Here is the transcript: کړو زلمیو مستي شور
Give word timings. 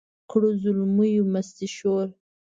کړو 0.29 0.49
زلمیو 0.63 1.23
مستي 1.33 1.67
شور 1.75 2.07